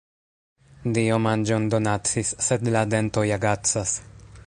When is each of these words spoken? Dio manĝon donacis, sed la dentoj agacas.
Dio 0.95 1.19
manĝon 1.27 1.69
donacis, 1.75 2.35
sed 2.49 2.69
la 2.77 2.85
dentoj 2.97 3.29
agacas. 3.39 3.99